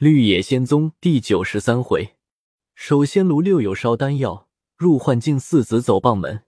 [0.00, 2.16] 绿野仙踪第九十三回，
[2.74, 6.44] 守仙炉六友烧丹药，入幻境四子走棒门。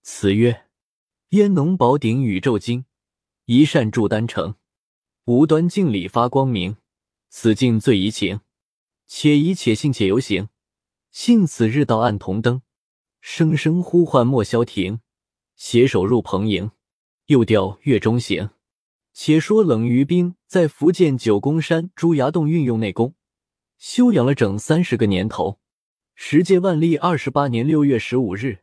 [0.00, 0.64] 词曰：
[1.28, 2.86] 烟浓宝鼎宇宙经，
[3.44, 4.54] 一扇铸丹成。
[5.26, 6.78] 无端镜里发光明，
[7.28, 8.40] 此境最怡情。
[9.06, 10.48] 且疑且信且游行，
[11.10, 12.62] 信此日到暗同灯。
[13.20, 15.00] 声声呼唤莫消停，
[15.54, 16.70] 携手入蓬营。
[17.26, 18.48] 又调月中行。
[19.18, 23.14] 且说冷于冰在福建九宫山朱崖洞运用内功，
[23.78, 25.58] 修养了整三十个年头。
[26.14, 28.58] 十届万历二十八年六月十五日，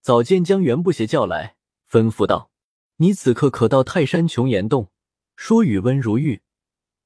[0.00, 1.56] 早间将袁不邪叫来，
[1.90, 2.50] 吩咐道
[2.96, 4.90] ：“你此刻可到泰山琼岩洞，
[5.36, 6.40] 说与温如玉，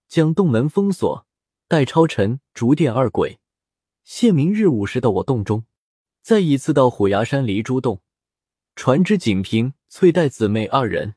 [0.07, 1.27] 将洞门封锁，
[1.67, 3.41] 待超尘、竹电二鬼
[4.05, 5.65] 现明日午时到我洞中，
[6.23, 8.01] 再一次到虎牙山离珠洞，
[8.77, 11.17] 传之锦屏、翠黛姊妹二人。”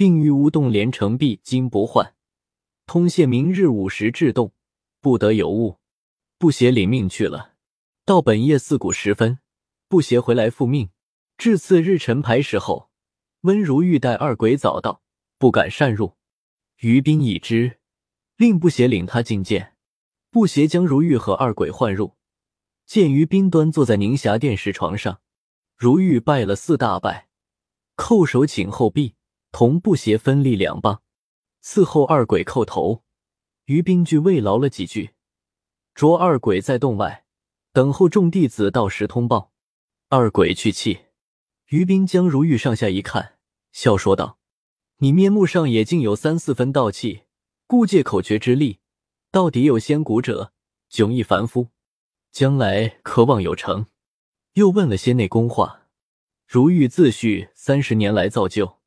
[0.00, 2.14] 并与乌洞连城璧金不换，
[2.86, 4.54] 通县明日午时至洞，
[5.02, 5.76] 不得有误。
[6.38, 7.52] 不邪领命去了。
[8.06, 9.40] 到本夜四鼓时分，
[9.88, 10.88] 不邪回来复命。
[11.36, 12.88] 至次日晨牌时候，
[13.42, 15.02] 温如玉带二鬼早到，
[15.36, 16.16] 不敢擅入。
[16.78, 17.80] 于斌已知，
[18.38, 19.76] 令不邪领他觐见。
[20.30, 22.14] 不邪将如玉和二鬼唤入，
[22.86, 25.20] 见于斌端坐在宁霞殿石床上，
[25.76, 27.28] 如玉拜了四大拜，
[27.98, 29.16] 叩首请后毕。
[29.52, 31.02] 同不协分立两帮，
[31.62, 33.02] 伺候二鬼叩头。
[33.66, 35.10] 于冰具慰劳了几句，
[35.94, 37.24] 着二鬼在洞外
[37.72, 39.52] 等候众弟子到时通报。
[40.08, 41.06] 二鬼去气，
[41.68, 43.38] 于冰将如玉上下一看，
[43.70, 44.40] 笑说道
[44.98, 47.22] ：“你面目上也竟有三四分道气，
[47.68, 48.80] 故借口诀之力，
[49.30, 50.52] 到底有仙骨者，
[50.90, 51.68] 迥异凡夫，
[52.32, 53.86] 将来可望有成。”
[54.54, 55.86] 又问了些内功话，
[56.44, 58.79] 如玉自叙三十年来造就。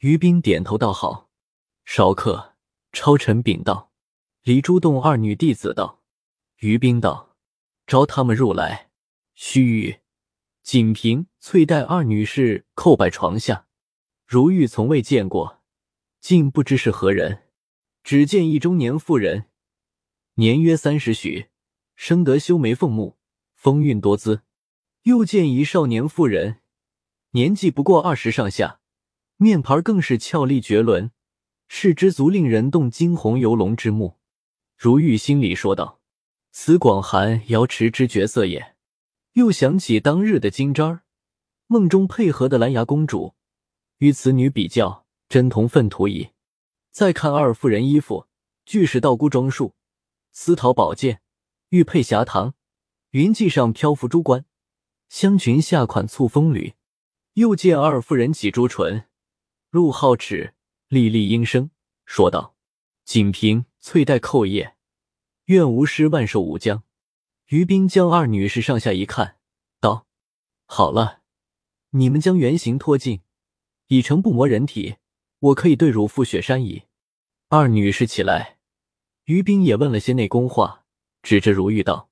[0.00, 1.30] 于斌点头道：“好。”
[1.84, 2.54] 少客
[2.92, 3.92] 超尘禀道
[4.42, 6.02] ：“李珠洞二女弟子道。”
[6.60, 7.36] 于斌道
[7.86, 8.90] ：“招他们入来。”
[9.34, 10.00] 须臾，
[10.62, 13.66] 锦屏、翠黛二女士叩拜床下。
[14.26, 15.60] 如玉从未见过，
[16.20, 17.44] 竟不知是何人。
[18.02, 19.50] 只见一中年妇人，
[20.34, 21.48] 年约三十许，
[21.94, 23.18] 生得修眉凤目，
[23.54, 24.42] 风韵多姿；
[25.02, 26.60] 又见一少年妇人，
[27.32, 28.79] 年纪不过二十上下。
[29.42, 31.12] 面盘更是俏丽绝伦，
[31.66, 34.18] 是之足令人动惊鸿游龙之目。
[34.76, 36.02] 如玉心里说道
[36.52, 38.76] ：“此广寒瑶池之绝色也。”
[39.32, 41.04] 又想起当日的金吒儿
[41.68, 43.34] 梦中配合的蓝牙公主，
[43.96, 46.32] 与此女比较，真同粪土矣。
[46.90, 48.26] 再看二夫人衣服，
[48.66, 49.74] 俱是道姑装束，
[50.32, 51.22] 丝桃宝剑，
[51.70, 52.52] 玉佩霞堂，
[53.12, 54.44] 云髻上漂浮珠冠，
[55.08, 56.74] 香裙下款簇风缕。
[57.34, 59.06] 又见二夫人几珠唇。
[59.70, 60.54] 陆浩齿，
[60.88, 61.70] 粒粒应声，
[62.04, 62.56] 说道
[63.06, 64.72] ：“锦屏、翠黛叩谒，
[65.44, 66.82] 愿无师万寿无疆。”
[67.50, 69.36] 于冰将二女士上下一看，
[69.78, 70.08] 道
[70.66, 71.20] ：“好了，
[71.90, 73.20] 你们将原形脱尽，
[73.86, 74.96] 已成不磨人体，
[75.38, 76.82] 我可以对汝赴雪山矣。”
[77.48, 78.58] 二女士起来，
[79.26, 80.84] 于冰也问了些内功话，
[81.22, 82.10] 指着如玉道：“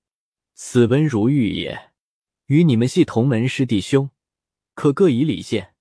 [0.54, 1.90] 此文如玉也，
[2.46, 4.10] 与你们系同门师弟兄，
[4.74, 5.74] 可各以礼献。”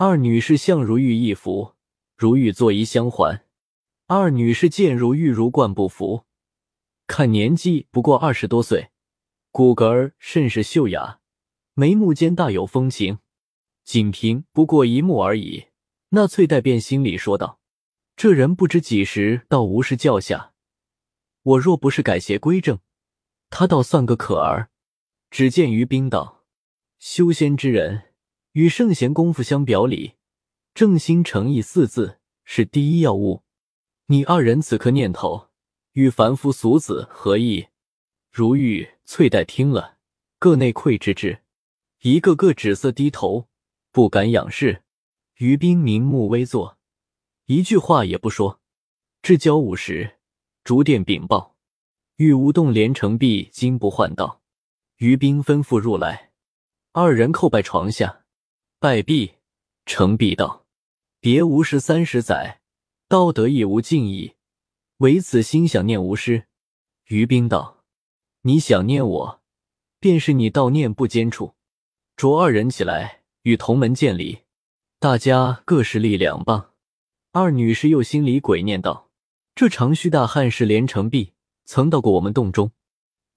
[0.00, 1.74] 二女士相如玉一服，
[2.16, 3.44] 如玉作揖相还。
[4.06, 6.24] 二女士见如玉如冠不服，
[7.08, 8.90] 看年纪不过二十多岁，
[9.50, 11.18] 骨骼儿甚是秀雅，
[11.74, 13.18] 眉目间大有风情。
[13.82, 15.64] 仅凭不过一目而已，
[16.10, 17.58] 那翠黛便心里说道
[18.14, 20.52] ：“这人不知几时到吴氏教下，
[21.42, 22.78] 我若不是改邪归正，
[23.50, 24.70] 他倒算个可儿。”
[25.28, 26.44] 只见于冰道
[27.00, 28.04] ：“修仙之人。”
[28.52, 30.14] 与圣贤功夫相表里，
[30.74, 33.42] 正心诚意四字是第一要务。
[34.06, 35.48] 你二人此刻念头
[35.92, 37.68] 与凡夫俗子何异？
[38.30, 39.98] 如玉、翠黛听了，
[40.38, 41.42] 各内愧之至，
[42.00, 43.48] 一个个止色低头，
[43.92, 44.82] 不敢仰视。
[45.36, 46.78] 于冰明目微坐，
[47.46, 48.60] 一句话也不说。
[49.22, 50.18] 至交午时，
[50.64, 51.56] 逐殿禀报，
[52.16, 54.40] 玉无洞连成璧金不换道。
[54.96, 56.32] 于冰吩咐入来，
[56.92, 58.24] 二人叩拜床下。
[58.80, 59.32] 拜毕，
[59.86, 60.64] 程璧道
[61.18, 62.60] ：“别无师三十载，
[63.08, 64.34] 道德亦无尽矣，
[64.98, 66.44] 唯此心想念无师。”
[67.10, 67.82] 于冰道
[68.42, 69.42] ：“你想念我，
[69.98, 71.54] 便是你悼念不坚处。”
[72.16, 74.42] 着二人起来，与同门见礼，
[75.00, 76.70] 大家各施力两棒。
[77.32, 79.10] 二女士又心里鬼念道
[79.56, 81.32] ：“这长须大汉是连城璧，
[81.64, 82.70] 曾到过我们洞中，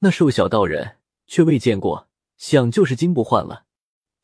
[0.01, 2.07] 那瘦小道人却未见过，
[2.37, 3.65] 想就是金不换了。”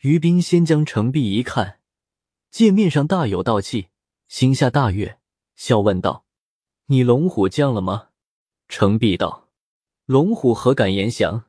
[0.01, 1.79] 于冰先将程璧一看，
[2.51, 3.87] 见面上大有道气，
[4.27, 5.19] 心下大悦，
[5.55, 6.25] 笑问道
[6.87, 8.09] ：“你龙虎降了吗？”
[8.69, 9.49] 程璧道
[10.05, 11.45] ：“龙虎何敢言降？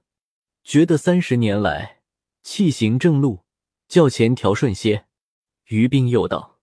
[0.65, 2.01] 觉得三十年来
[2.43, 3.41] 气行正路，
[3.87, 5.07] 较前条顺些。”
[5.69, 6.59] 于冰又道：“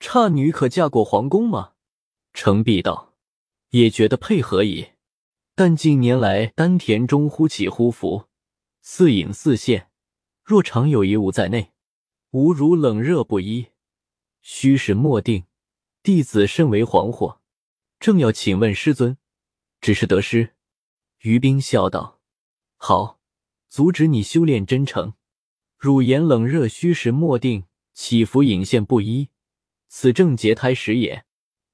[0.00, 1.72] 差女可嫁过皇宫吗？”
[2.34, 3.14] 程璧道
[3.70, 4.90] ：“也觉得配合矣。
[5.54, 8.24] 但近年来丹田中忽起忽伏，
[8.80, 9.90] 似隐似现，
[10.44, 11.72] 若常有一物在内，
[12.30, 13.68] 吾如冷热不一，
[14.40, 15.44] 虚实莫定，
[16.02, 17.38] 弟子甚为惶惑，
[18.00, 19.16] 正要请问师尊。”
[19.80, 20.54] 只是得失，
[21.22, 22.20] 于冰笑道
[22.78, 23.18] ：“好，
[23.68, 25.14] 阻止你修炼真诚。
[25.76, 29.30] 汝言冷热虚实莫定，起伏隐现不一，
[29.88, 31.24] 此正结胎时也。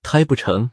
[0.00, 0.70] 胎不成，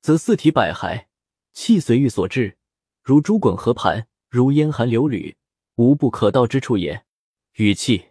[0.00, 1.06] 则四体百骸，
[1.52, 2.58] 气随欲所至，
[3.00, 5.36] 如珠滚河盘，如烟寒流履，
[5.76, 7.04] 无不可到之处也。
[7.56, 8.10] 语气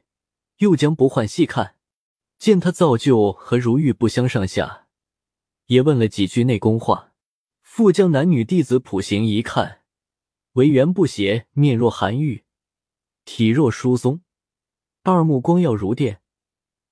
[0.58, 1.76] 又将不换细看，
[2.38, 4.88] 见他造就和如玉不相上下，
[5.68, 7.10] 也问了几句内功话。”
[7.64, 9.84] 复将男女弟子谱形一看，
[10.54, 12.44] 为圆不邪，面若寒玉，
[13.24, 14.20] 体若疏松，
[15.04, 16.22] 二目光耀如电，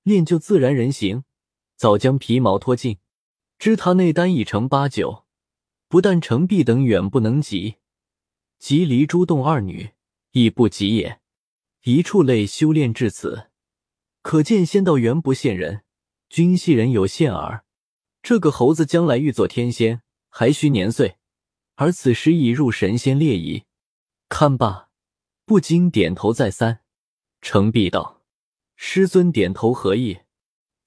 [0.04, 1.24] 练就自然人形，
[1.76, 2.96] 早将皮毛脱尽。
[3.58, 5.26] 知他内丹已成八九，
[5.86, 7.74] 不但程璧等远不能及，
[8.58, 9.90] 即离珠洞二女
[10.30, 11.19] 亦不及也。
[11.82, 13.50] 一处类修炼至此，
[14.22, 15.82] 可见仙道缘不羡人，
[16.28, 17.64] 君系人有限耳。
[18.22, 20.02] 这个猴子将来欲做天仙。
[20.32, 21.16] 还需年岁，
[21.74, 23.64] 而此时已入神仙列矣。
[24.28, 24.88] 看罢，
[25.44, 26.82] 不禁点头再三。
[27.40, 28.22] 程璧道
[28.76, 30.20] ：“师尊点头何意？”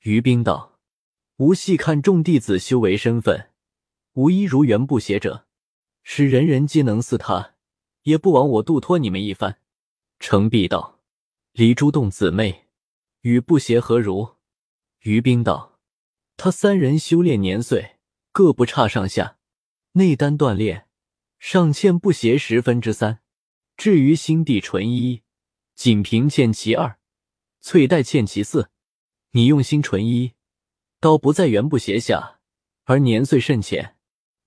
[0.04, 0.80] 于冰道
[1.40, 3.50] ：“吾细看众弟子修为身份，
[4.14, 5.46] 无一如缘不邪者，
[6.04, 7.56] 使人人皆能似他，
[8.04, 9.60] 也不枉我度托你们一番。”
[10.26, 11.02] 程璧道
[11.52, 12.70] ：“离珠洞姊妹
[13.24, 14.36] 与不邪何如？”
[15.04, 15.82] 于冰道
[16.38, 17.98] ：“他三人修炼年岁。”
[18.32, 19.38] 各不差上下，
[19.92, 20.88] 内丹锻炼
[21.40, 23.20] 尚欠不邪十分之三。
[23.76, 25.24] 至于心地纯一，
[25.76, 26.98] 锦屏欠其二，
[27.60, 28.70] 翠黛欠其四。
[29.32, 30.32] 你用心纯一，
[31.02, 32.40] 倒不在元不邪下，
[32.86, 33.98] 而年岁甚浅。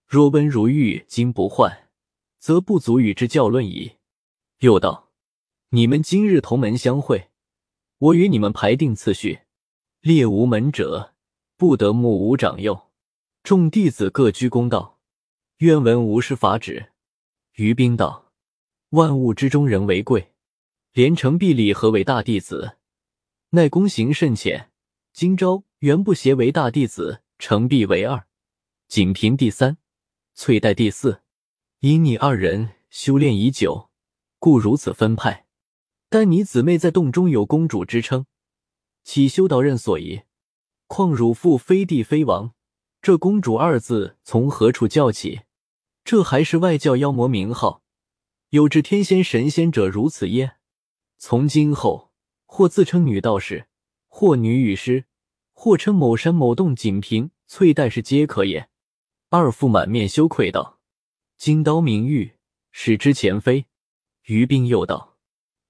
[0.06, 1.90] 若温如玉今不换，
[2.38, 3.99] 则不足与之较论矣。
[4.61, 5.06] 又道：
[5.76, 7.28] 你们今日同门相会，
[7.99, 9.40] 我与你们排定次序，
[10.00, 11.12] 列无门者，
[11.58, 12.88] 不得目无长幼。
[13.43, 14.99] 众弟子各居公道，
[15.58, 16.93] 愿闻无师法旨。
[17.56, 18.32] 于冰道
[18.96, 20.32] ：“万物之中人为贵，
[20.94, 22.79] 连城壁里何为大弟子？
[23.50, 24.70] 奈功行甚浅。
[25.12, 28.26] 今朝原不协为大弟子，成璧为二，
[28.88, 29.76] 锦屏第三，
[30.32, 31.20] 翠黛第四。
[31.81, 33.90] 因你二人修炼已久，
[34.38, 35.44] 故如此分派。
[36.19, 38.25] 但你姊妹在洞中有公主之称，
[39.05, 40.23] 岂修道任所宜？
[40.87, 42.55] 况汝父非帝非王。”
[43.03, 45.43] 这公主二字从何处叫起？
[46.07, 47.83] 这还是外教妖魔名号？
[48.49, 50.57] 有知天仙神仙者如此耶？
[51.19, 52.11] 从今后，
[52.47, 53.67] 或自称女道士，
[54.09, 55.05] 或女雨师，
[55.53, 58.71] 或称某山某洞锦屏翠黛是皆可也。
[59.29, 60.81] 二父满面羞愧道
[61.37, 62.33] ：“金刀明玉，
[62.73, 63.67] 使之前非。”
[64.25, 65.16] 于冰又道：“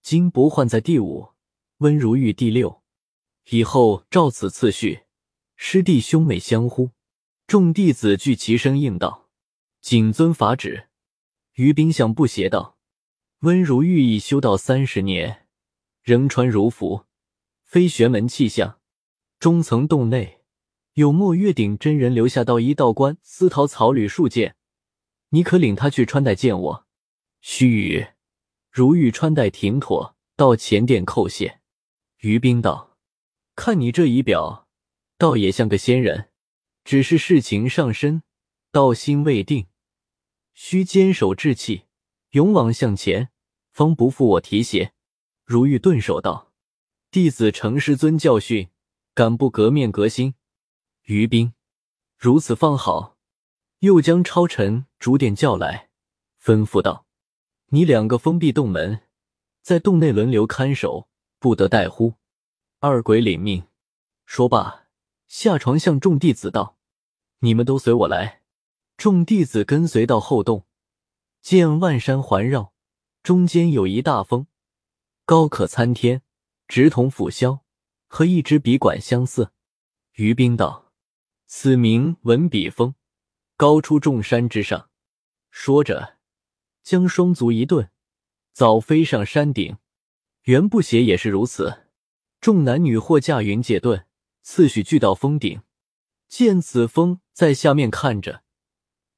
[0.07, 1.31] 金不换在第五，
[1.79, 2.81] 温如玉第六。
[3.51, 5.01] 以后照此次序，
[5.57, 6.93] 师弟兄妹相呼。”
[7.49, 9.29] 众弟子俱齐声应道
[9.83, 10.87] ：“谨遵法旨。”
[11.55, 12.79] 于冰向不邪道
[13.43, 15.49] ：“温如玉已修道三十年，
[16.05, 17.07] 仍穿如服，
[17.65, 18.79] 非玄门气象。
[19.41, 20.43] 中层洞内
[20.93, 24.55] 有墨月顶真人留下道一道观丝桃草履数件，
[25.31, 26.87] 你可领他去穿戴见我。
[27.41, 28.13] 须臾，
[28.77, 31.61] 如玉穿戴停妥，到前殿叩谢。”
[32.21, 32.99] 于冰道
[33.57, 34.69] ：“看你这仪表，
[35.17, 36.29] 倒也像个仙人。”
[36.85, 38.23] 只是事情上身，
[38.71, 39.69] 道心未定，
[40.53, 41.85] 需坚守志气，
[42.33, 43.31] 勇往向前，
[43.73, 44.93] 方不负我提携。
[45.47, 46.53] 如玉顿首道
[47.11, 48.69] ：“弟子承师尊教训，
[49.15, 50.35] 敢不革面革心？”
[51.05, 51.55] 于冰
[52.19, 53.17] 如此方好，
[53.79, 55.89] 又将超尘、竹点叫来，
[56.39, 57.06] 吩咐道
[57.71, 59.03] ：“你两个封闭洞门，
[59.63, 61.09] 在洞内轮流看守，
[61.39, 62.15] 不得怠忽。”
[62.81, 63.67] 二鬼领命。
[64.25, 64.89] 说罢，
[65.29, 66.79] 下床向众弟子道。
[67.41, 68.43] 你们都随我来。
[68.97, 70.67] 众弟子跟随到后洞，
[71.43, 72.73] 见万山环绕，
[73.23, 74.47] 中间有一大峰，
[75.25, 76.23] 高可参天，
[76.67, 77.61] 直同斧削，
[78.09, 79.53] 和一支笔管相似。
[80.15, 80.93] 于冰道
[81.47, 82.95] ：“此名文笔峰，
[83.57, 84.89] 高出众山之上。”
[85.51, 86.16] 说着，
[86.87, 87.91] 将双足一顿，
[88.53, 89.77] 早飞上山顶。
[90.45, 91.89] 袁不邪也是如此。
[92.41, 94.05] 众男女或驾云借遁，
[94.43, 95.63] 次序聚到峰顶。
[96.29, 98.45] 见此峰在下面看着，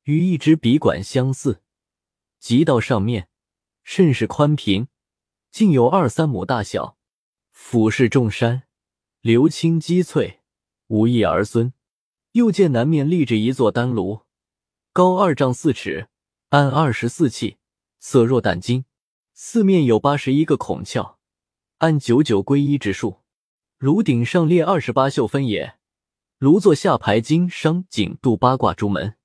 [0.05, 1.61] 与一支笔管相似，
[2.39, 3.29] 即到上面，
[3.85, 4.89] 甚是宽平，
[5.51, 6.97] 竟有二三亩大小，
[7.51, 8.63] 俯视众山，
[9.21, 10.41] 流清积翠，
[10.87, 11.75] 无一儿孙。
[12.33, 14.23] 又见南面立着一座丹炉，
[14.95, 16.09] 高二丈四尺，
[16.51, 17.59] 按二十四气，
[18.01, 18.87] 色若胆金。
[19.35, 21.17] 四面有八十一个孔窍，
[21.77, 23.19] 按九九归一之数。
[23.77, 25.77] 炉顶上列二十八宿分野，
[26.39, 29.17] 炉座下排金商景度八卦朱门。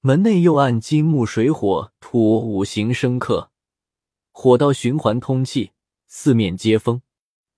[0.00, 3.50] 门内又按金木水火土五行生克，
[4.30, 5.72] 火道循环通气，
[6.06, 7.00] 四面接风。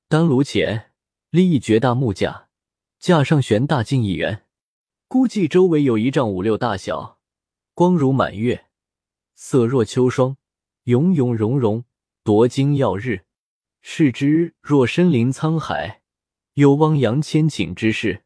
[0.08, 0.92] 丹炉前
[1.30, 2.46] 立一绝大木架，
[3.00, 4.46] 架上悬大镜一圆，
[5.08, 7.18] 估计周围有一丈五六大小，
[7.74, 8.66] 光如满月，
[9.42, 10.37] 色若秋霜，
[10.85, 11.85] 永永融融，
[12.23, 13.25] 夺金耀日，
[13.80, 16.02] 视之若深临沧海，
[16.52, 18.25] 有汪洋千顷之势。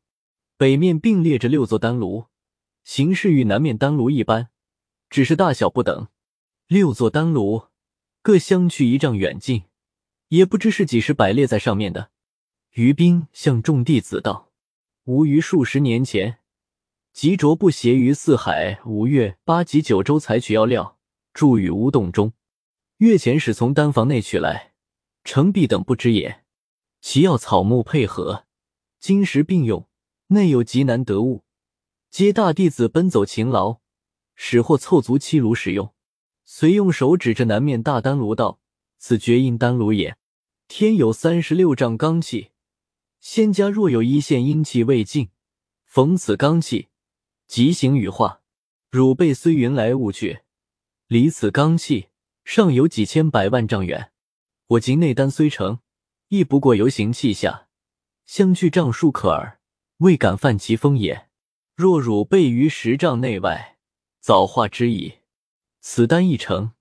[0.56, 2.26] 北面并列着六座丹炉。
[2.82, 4.48] 形式与南面丹炉一般，
[5.08, 6.08] 只是大小不等。
[6.66, 7.68] 六座丹炉
[8.20, 9.62] 各相去一丈远近，
[10.30, 12.10] 也不知是几时摆列在上面的。
[12.72, 14.50] 于冰向众弟子道
[15.06, 16.40] ：“吾于数十年前，
[17.12, 20.93] 急着不协于四海五岳八极九州，采取药料，
[21.34, 22.32] 住于屋洞中。
[22.98, 24.72] 月前使从丹房内取来，
[25.24, 26.44] 程璧等不知也。
[27.00, 28.46] 其药草木配合，
[28.98, 29.86] 金石并用，
[30.28, 31.44] 内有极难得物。”
[32.10, 33.80] 皆大弟子奔走勤劳，
[34.36, 35.92] 使获凑足七炉使用。
[36.44, 38.60] 遂用手指着南面大丹炉道
[38.98, 40.16] ：“此绝阴丹炉也。
[40.68, 42.52] 天有三十六丈罡气，
[43.18, 45.30] 仙家若有一线阴气未尽，
[45.84, 46.88] 逢此罡气，
[47.48, 48.42] 即行羽化。
[48.90, 50.43] 汝辈虽云来雾去，
[51.06, 52.08] 离此罡气
[52.44, 54.12] 尚有几千百万丈远。
[54.66, 55.80] 我今内丹虽成，
[56.28, 57.68] 亦不过游行气下，
[58.26, 59.60] 相距丈数可耳，
[59.98, 61.28] 未敢犯其风也。”
[61.76, 63.78] 若汝备于十丈内外，
[64.20, 65.14] 早化之矣。
[65.80, 66.72] 此丹一成，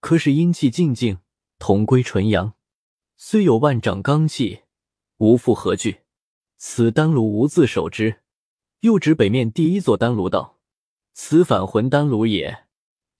[0.00, 1.18] 可使阴气尽净，
[1.60, 2.54] 同归纯阳。
[3.16, 4.62] 虽有万丈罡气，
[5.18, 6.00] 无复何惧。
[6.56, 8.22] 此丹炉无自守之。
[8.80, 10.58] 又指北面第一座丹炉道
[11.14, 12.66] ：“此返魂丹炉也。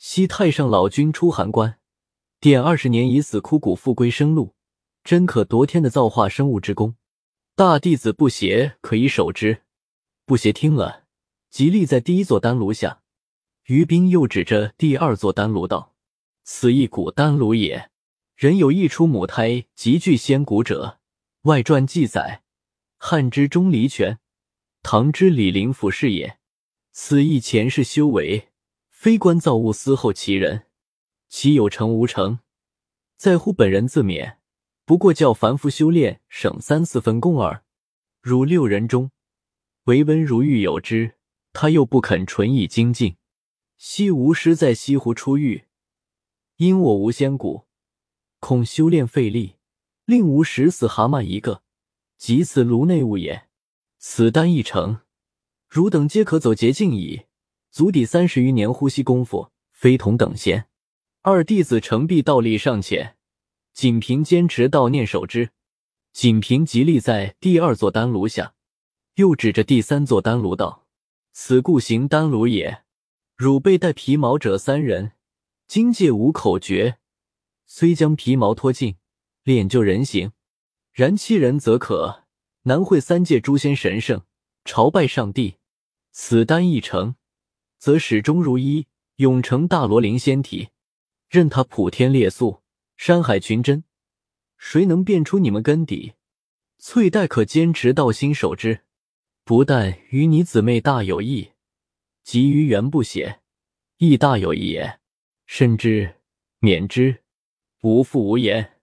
[0.05, 1.79] 昔太上老君出函关，
[2.41, 4.57] 点二十年已死枯骨复归生路，
[5.05, 6.97] 真可夺天的造化生物之功。
[7.55, 9.63] 大弟子不邪可以守之。
[10.27, 11.05] 不邪听了。”
[11.51, 13.03] 即立在第一座丹炉下，
[13.67, 15.95] 于冰又指着第二座丹炉道
[16.43, 17.91] ：“此一古丹炉也。
[18.35, 20.99] 人有一出母胎极具仙骨者，
[21.43, 22.43] 外传记载，
[22.99, 24.19] 汉之钟离权，
[24.83, 26.39] 唐之李林甫是也。
[26.91, 28.49] 此亦前世修为，
[29.03, 30.67] 非观造物思后其人，
[31.29, 32.39] 其有成无成，
[33.17, 34.37] 在乎本人自勉。
[34.85, 37.65] 不过叫凡夫修炼省三四分功耳。
[38.21, 39.11] 如六人中，
[39.87, 41.17] 唯温如玉有之。”
[41.53, 43.17] 他又不肯纯以精进。
[43.77, 45.65] 西吴师在西湖出狱，
[46.59, 47.67] 因我无仙骨，
[48.39, 49.57] 恐修炼费力，
[50.05, 51.65] 令吾食死蛤蟆一个，
[52.17, 53.49] 即此炉内物也。
[53.99, 55.01] 此丹一成，
[55.69, 57.25] 汝等皆可走捷径矣，
[57.73, 60.69] 足底三十余年呼吸功夫，非同等闲。
[61.23, 63.17] 二弟子程璧倒立上前，
[63.73, 65.53] 仅凭坚持悼念守之。
[66.13, 68.53] 仅凭即立在第二座丹炉下，
[69.15, 70.87] 又指着第三座丹炉道。
[71.33, 72.85] 此故行丹炉也。
[73.37, 75.13] 汝辈带皮毛者三人，
[75.67, 76.99] 今界无口诀，
[77.65, 78.97] 虽将皮毛脱尽，
[79.45, 80.33] 练就人形。
[80.93, 82.25] 然七人则可，
[82.65, 84.25] 难会三界诸仙神圣，
[84.63, 85.57] 朝拜上帝。
[86.11, 87.15] 此丹一成，
[87.83, 88.87] 则始终如一，
[89.17, 90.69] 永成大罗灵仙体。
[91.29, 92.63] 任他普天烈宿，
[92.97, 93.83] 山海群真，
[94.57, 96.13] 谁能辨出你们根底？
[96.79, 98.83] 翠黛可坚持道心守之。
[99.43, 101.51] 不但与你姊妹大有益，
[102.23, 103.41] 及于元不写，
[103.97, 105.01] 亦大有益也。
[105.47, 106.21] 甚至
[106.61, 107.25] 免之，
[107.83, 108.75] 无复无言。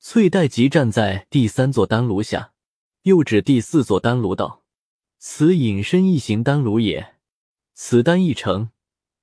[0.00, 2.52] 翠黛即站在第三座丹炉下，
[3.04, 4.62] 又指第四座丹炉道
[5.16, 7.13] ：“此隐身一行丹炉也。
[7.74, 8.70] 此丹一成，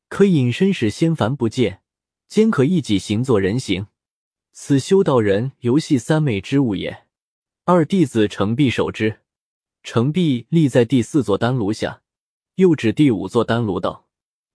[0.10, 1.82] 可隐身使仙凡不见，
[2.28, 3.88] 兼可一己行作人形。
[4.52, 7.08] 此修道人游戏三昧之物也。
[7.64, 9.22] 二弟子程璧守之。”
[9.84, 12.04] 程璧立在第四座丹炉下，
[12.56, 14.08] 又指第五座丹炉道：“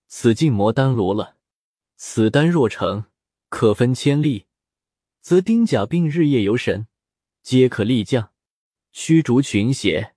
[0.07, 1.37] 此禁魔丹炉了。
[1.97, 3.07] 此丹若成，
[3.49, 4.45] 可分千粒，
[5.21, 6.87] 则丁甲并日夜游神，
[7.43, 8.31] 皆可立降；
[8.93, 10.15] 驱逐群邪，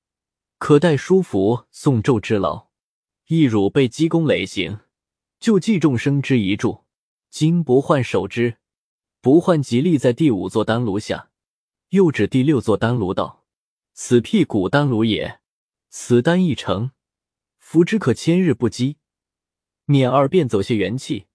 [0.60, 2.69] 可代书符送咒之劳。
[3.32, 4.80] 一汝被积功累行，
[5.40, 6.86] 救济众生之一助。
[7.30, 8.58] 今不换守之，
[9.22, 11.30] 不换即立在第五座丹炉下，
[11.90, 13.46] 又指第六座丹炉道。”
[13.94, 15.42] 此辟古丹炉也，
[15.90, 16.90] 此丹一成，
[17.60, 18.98] 服之可千日不饥，
[19.86, 21.28] 免二便走些元气，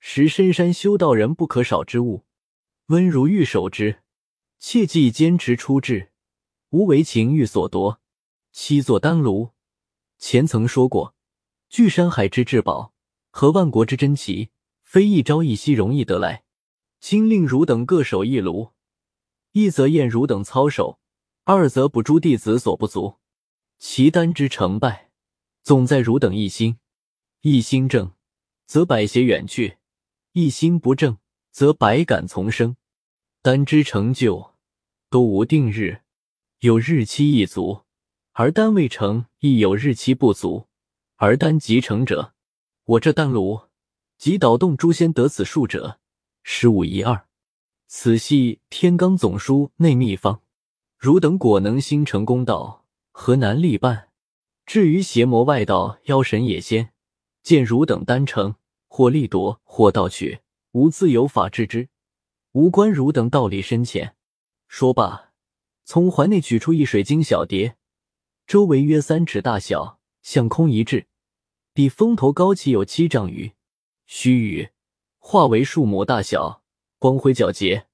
[0.00, 2.26] 食深山修道人不可少之物。
[2.88, 4.02] 温如玉守之，
[4.58, 6.12] 切记坚持出制，
[6.68, 8.02] 无为情欲所夺。
[8.52, 9.52] 七座丹炉，
[10.18, 11.14] 前曾说过，
[11.68, 12.94] 聚山海之至宝
[13.30, 14.48] 和万国之珍奇，
[14.82, 16.44] 非一朝一夕容易得来。
[16.98, 18.70] 今令汝等各守一炉，
[19.52, 20.98] 一则验汝等操守，
[21.44, 23.18] 二则补诸弟子所不足。
[23.78, 25.10] 其丹之成败，
[25.62, 26.78] 总在汝等一心。
[27.42, 28.12] 一心正，
[28.66, 29.76] 则百邪远去；
[30.32, 31.18] 一心不正，
[31.50, 32.76] 则百感丛生。
[33.42, 34.54] 丹之成就，
[35.10, 36.00] 都无定日，
[36.60, 37.82] 有日期一足，
[38.32, 40.66] 而丹未成；亦有日期不足，
[41.20, 42.32] 而丹即成者。
[42.84, 43.62] 我这丹炉，
[44.18, 45.98] 即导动诸仙得此术者。
[46.44, 47.26] 十五一二，
[47.88, 50.42] 此系天罡总书内秘方。
[50.96, 54.10] 汝等果能心诚公道，何难力办？
[54.64, 56.92] 至于邪魔外道、妖神野仙，
[57.42, 58.54] 见汝等丹成，
[58.86, 60.38] 或力夺，或盗取，
[60.70, 61.88] 无自有法治之，
[62.52, 64.14] 无关汝等道理深浅。
[64.68, 65.32] 说罢，
[65.84, 67.76] 从怀内取出一水晶小碟，
[68.46, 71.06] 周围约三尺大小，向空一掷，
[71.78, 73.52] 比风头高起有七丈余，
[74.04, 74.70] 须臾。
[75.18, 76.64] 化为树木大小，
[76.98, 77.86] 光辉皎洁，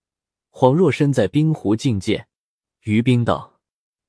[0.50, 2.26] 恍若身在冰湖境界。
[2.84, 3.60] 于冰道：“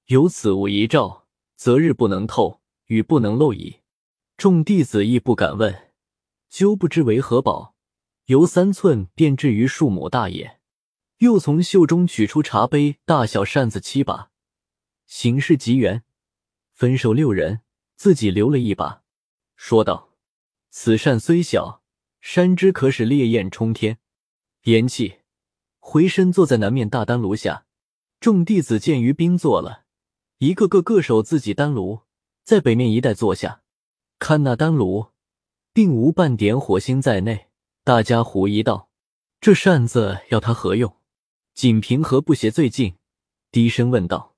[0.08, 1.28] 有此物一照，
[1.58, 3.82] 择日不能透，雨不能漏矣。”
[4.40, 5.92] 众弟子亦不敢问，
[6.48, 7.76] 究不知为何宝。
[8.28, 10.62] 由三寸便至于数亩大也。
[11.18, 14.32] 又从袖中取出茶杯大小扇子七把，
[15.06, 16.06] 形式极圆，
[16.72, 17.60] 分授六人，
[17.98, 19.04] 自己留了一把，
[19.56, 20.10] 说道
[20.70, 21.82] ：“此扇虽小。”
[22.22, 24.00] 山之可使烈焰冲天，
[24.64, 25.20] 言气
[25.78, 27.68] 回身坐在南面大丹炉下。
[28.20, 29.84] 众弟子见于冰坐了，
[30.40, 32.02] 一个个各守自己丹炉，
[32.44, 33.62] 在北面一带坐下。
[34.18, 35.12] 看那丹炉，
[35.72, 37.50] 并无半点火星在内。
[37.84, 38.90] 大家狐疑道
[39.40, 40.98] ：“这扇子要它何用？”
[41.54, 42.96] 锦屏和不邪最近，
[43.52, 44.36] 低声问道：“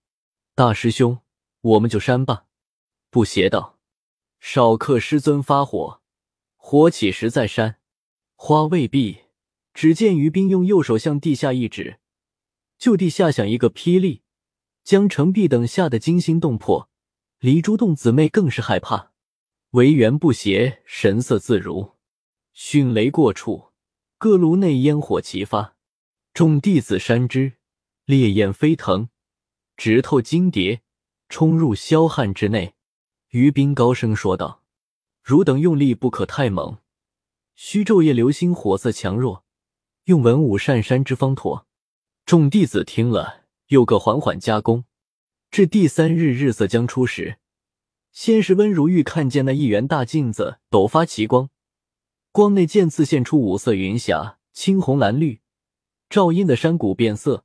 [0.53, 1.19] 大师兄，
[1.61, 2.47] 我们就扇吧。”
[3.09, 3.76] 不邪道
[4.49, 5.99] ：“少客师尊发火。”
[6.55, 7.79] 火起时再扇，
[8.37, 9.23] 花未毕，
[9.73, 11.99] 只见于冰用右手向地下一指，
[12.77, 14.21] 就地下响一个霹雳，
[14.85, 16.89] 将程璧等吓得惊心动魄。
[17.39, 19.11] 黎珠洞姊妹更是害怕，
[19.71, 21.95] 唯缘不邪神色自如。
[22.53, 23.73] 迅雷过处，
[24.17, 25.75] 各炉内烟火齐发，
[26.33, 27.57] 众弟子山之，
[28.05, 29.09] 烈焰飞腾，
[29.75, 30.81] 直透金蝶，
[31.27, 32.75] 冲入霄汉之内。
[33.29, 34.63] 于冰高声说道。
[35.23, 36.77] 汝等用力不可太猛，
[37.53, 39.43] 须昼夜留心火色强弱，
[40.05, 41.67] 用文武善山之方妥。
[42.25, 44.85] 众弟子听了，又各缓缓加工。
[45.51, 47.39] 至第三日日色将出时，
[48.13, 51.49] 先是温如玉看见那一圆大镜子陡发奇光，
[52.31, 55.41] 光内渐次现出五色云霞，青红蓝绿，
[56.09, 57.43] 照阴的山谷变色，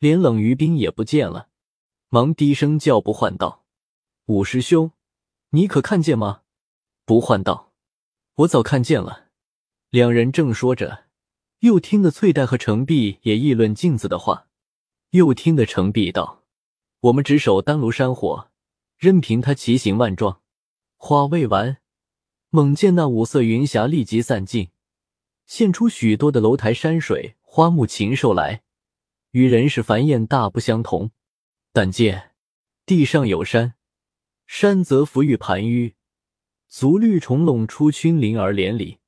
[0.00, 1.50] 连冷于冰也不见了，
[2.08, 3.64] 忙低声叫不唤道
[4.26, 4.90] ：“五师兄，
[5.52, 6.42] 你可看见吗？”
[7.06, 7.72] 不唤道
[8.36, 9.28] ：“我早看见了。”
[9.90, 11.04] 两人正说着，
[11.60, 14.48] 又听得翠黛和程璧也议论镜子的话。
[15.10, 16.44] 又听得程璧道
[17.00, 18.50] ：“我们只守丹炉山火，
[18.96, 20.40] 任凭他奇形万状。”
[20.96, 21.78] 话未完，
[22.50, 24.70] 猛见那五色云霞立即散尽，
[25.44, 28.62] 现出许多的楼台山水、花木禽兽来，
[29.32, 31.10] 与人世繁衍大不相同。
[31.72, 32.34] 但见
[32.86, 33.74] 地上有山，
[34.46, 35.94] 山则浮玉盘纡。
[36.68, 38.98] 足绿重笼出群林而连理，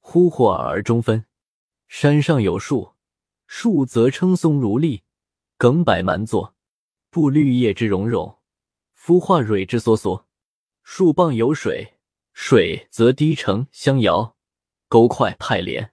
[0.00, 1.26] 忽或尔而中分。
[1.86, 2.94] 山上有树，
[3.46, 5.02] 树则称松如立，
[5.56, 6.56] 梗柏蛮作，
[7.10, 8.38] 布绿叶之茸茸，
[8.98, 10.24] 孵化蕊之梭梭。
[10.82, 11.94] 树傍有水，
[12.32, 14.36] 水则低沉相摇，
[14.88, 15.92] 沟快派连。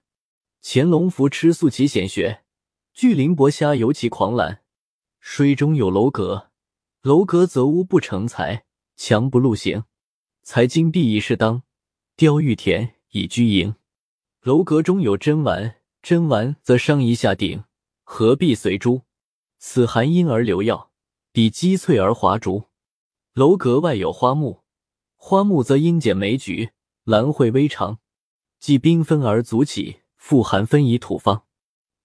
[0.60, 2.42] 潜龙伏吃素其险穴，
[2.92, 4.62] 巨鳞搏虾游其狂澜。
[5.20, 6.50] 水中有楼阁，
[7.02, 8.64] 楼阁则屋不成材，
[9.02, 9.84] 墙不露形。
[10.42, 11.62] 财金碧以饰当，
[12.16, 13.74] 雕玉田以居营。
[14.42, 17.64] 楼阁中有珍玩，珍玩则商夷下顶，
[18.04, 19.06] 合璧随珠。
[19.56, 20.90] 此含阴而流耀，
[21.32, 22.64] 彼积翠而华竹。
[23.32, 24.64] 楼阁外有花木，
[25.16, 26.72] 花木则阴剪枚举，
[27.04, 28.00] 兰蕙微长，
[28.58, 31.46] 既缤纷而足起，复含分以土方。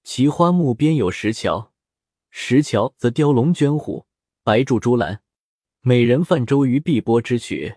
[0.05, 1.73] 其花木边有石桥，
[2.29, 4.05] 石桥则雕龙卷虎，
[4.43, 5.23] 白柱朱兰。
[5.87, 7.75] 美人泛舟于碧波之曲。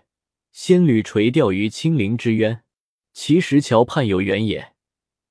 [0.51, 2.63] 仙侣垂钓于青林之渊，
[3.13, 4.73] 其石桥畔有原野，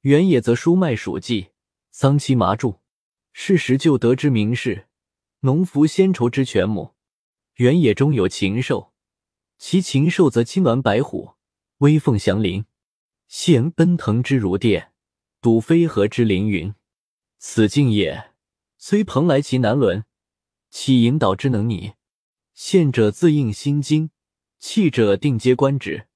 [0.03, 1.49] 原野则书麦黍稷，
[1.91, 2.79] 桑漆麻柱。
[3.33, 4.87] 是时就得知名士，
[5.41, 6.95] 农夫先愁之犬母。
[7.57, 8.93] 原野中有禽兽，
[9.59, 11.33] 其禽兽则青鸾白虎，
[11.79, 12.64] 威凤祥麟，
[13.27, 14.93] 现奔腾之如电，
[15.41, 16.73] 睹飞河之凌云，
[17.38, 18.31] 此境也。
[18.77, 20.05] 虽蓬莱其难伦，
[20.71, 21.95] 岂引导之能拟？
[22.61, 24.11] 现者自应心经，
[24.59, 26.09] 弃者定阶官职。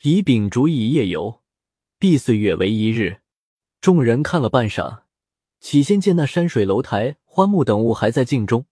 [0.00, 1.42] 以秉烛以夜游，
[1.98, 3.20] 必岁月为一日。
[3.78, 5.02] 众人看了半晌，
[5.60, 8.64] 起先见那山水楼台、花木等物还在镜中，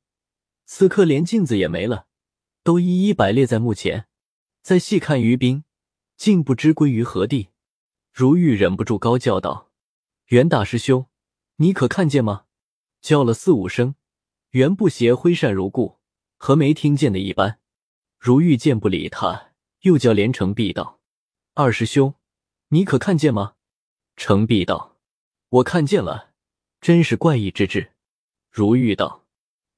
[0.65, 2.07] 此刻连镜子也没了，
[2.65, 4.07] 都一一摆列在目前。
[4.63, 5.65] 再细看于冰，
[6.17, 7.49] 竟不知归于何地。
[8.11, 9.71] 如玉忍不住高叫道
[10.29, 11.05] ：“袁大师兄，
[11.57, 12.47] 你可看见吗？”
[13.03, 13.95] 叫了四五声，
[14.53, 16.00] 袁不邪挥扇如故，
[16.43, 17.61] 和没听见的一般。
[18.19, 20.99] 如玉见不理他，又叫连城璧道
[21.53, 22.15] ：“二师兄，
[22.69, 23.57] 你可看见吗？”
[24.17, 24.97] 程璧道
[25.61, 26.31] ：“我看见了，
[26.81, 27.93] 真是怪异之至。”
[28.51, 29.27] 如玉道：“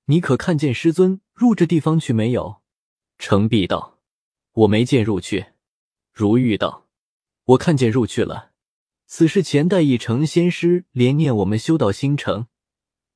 [0.07, 2.62] 你可看见师尊入这地方去没有？”
[3.18, 3.98] 程璧道
[4.55, 5.46] ：“我没见入去。”
[6.14, 6.87] 如玉道。
[7.46, 8.53] 我看见入去了，
[9.07, 12.46] 此事前代一成仙师连念我们修道星辰，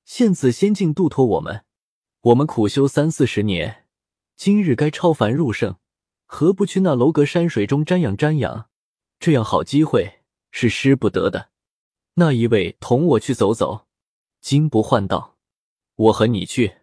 [0.04, 1.64] 现此仙境度脱我们，
[2.26, 3.84] 我们苦修三四十年，
[4.34, 5.76] 今日该超凡入圣，
[6.24, 8.68] 何不去那楼阁山水中瞻仰瞻仰？
[9.20, 11.50] 这样好机会是失不得的。
[12.14, 13.86] 那一位同我去走走，
[14.40, 15.36] 金不换道，
[15.94, 16.78] 我和你去，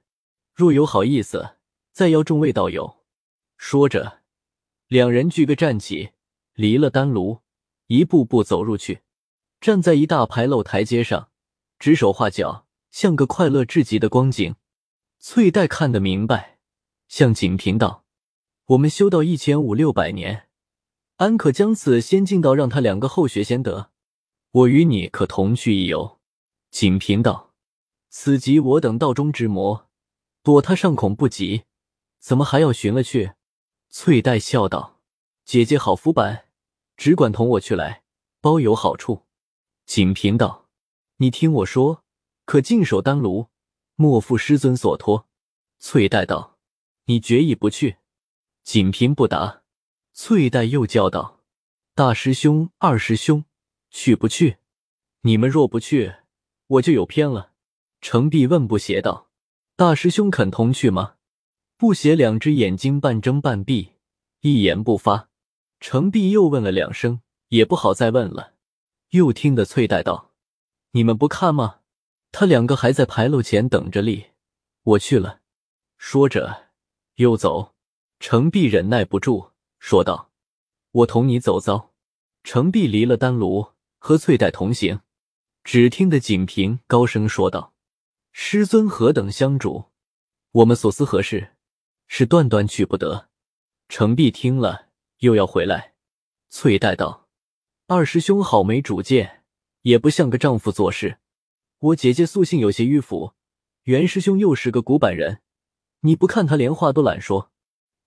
[0.54, 1.58] 若有好意思，
[1.92, 3.00] 再邀众位道友。
[3.58, 4.22] 说着，
[4.88, 6.12] 两人俱个站起。
[6.54, 7.40] 离了丹炉，
[7.88, 9.02] 一步步走入去，
[9.60, 11.32] 站在一大排露台阶上，
[11.80, 14.56] 指手画脚，像个快乐至极的光景。
[15.26, 16.60] 翠黛看得明白，
[17.08, 18.04] 向景平道
[18.76, 20.50] ：“我们修道一千五六百年，
[21.16, 23.90] 安可将此仙境道让他两个后学先得？
[24.52, 26.20] 我与你可同去一游？”
[26.72, 27.54] 景平道
[28.12, 29.88] ：“此即我等道中之魔，
[30.44, 31.64] 躲他尚恐不及，
[32.20, 33.32] 怎么还要寻了去？”
[33.90, 35.00] 翠黛笑道。
[35.46, 36.48] 姐姐好浮板，
[36.98, 38.04] 只管同我去来，
[38.42, 39.24] 包有好处。
[39.86, 40.68] 景平道
[41.18, 42.04] ：“你听我说，
[42.44, 43.48] 可静守丹炉，
[43.96, 45.28] 莫负师尊所托。”
[45.80, 46.58] 翠黛道
[47.06, 47.98] ：“你决意不去？”
[48.64, 49.64] 锦屏不答。
[50.14, 51.42] 翠黛又叫道
[51.96, 53.46] ：“大师兄、二师兄，
[53.90, 54.58] 去不去？
[55.22, 56.14] 你们若不去，
[56.68, 57.52] 我就有偏了。”
[58.00, 59.30] 程璧问不邪道
[59.76, 61.16] ：“大师兄肯同去吗？”
[61.78, 63.94] 不邪两只眼睛半睁半闭，
[64.42, 65.30] 一言不发。
[65.80, 68.54] 程璧又问了两声，也不好再问了。
[69.10, 70.32] 又听得翠黛道
[70.92, 71.80] ：“你们不看吗？
[72.34, 74.32] 他两个还在牌楼前等着立，
[74.82, 75.40] 我去了。”
[75.98, 76.72] 说着
[77.16, 77.76] 又走。
[78.20, 80.32] 程璧忍耐不住，说道
[80.92, 81.94] ：“我同你走遭。”
[82.44, 85.02] 程璧离了丹炉，和翠黛同行。
[85.64, 87.74] 只听得锦屏高声说道
[88.34, 89.92] ：“师尊何等相主，
[90.52, 91.56] 我们所思何事，
[92.08, 93.30] 是断断去不得。”
[93.88, 94.88] 程璧听了。
[95.20, 95.94] 又要回来，
[96.50, 97.30] 翠黛道
[97.88, 99.44] ：“二师兄好没主见，
[99.84, 101.20] 也不像个丈夫做事。
[101.84, 103.34] 我姐姐素性有些迂腐，
[103.84, 105.42] 袁师兄又是个古板人，
[106.00, 107.52] 你不看他连话都懒说，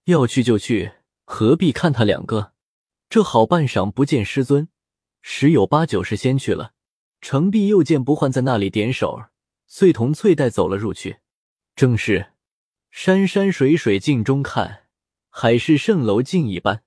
[0.04, 0.92] 要去就去，
[1.26, 2.54] 何必看他两个？
[3.10, 4.70] 这好半晌不见师尊，
[5.20, 6.72] 十有八九是先去了。”
[7.20, 9.24] 程璧又见不换在那里点手，
[9.66, 11.18] 遂同翠黛走了入去。
[11.74, 12.32] 正是
[12.90, 14.84] 山山水水镜中看，
[15.28, 16.82] 海市蜃楼镜一般。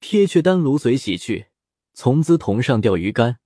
[0.00, 1.48] 贴却丹炉随洗去，
[1.92, 3.40] 从兹同上钓鱼竿。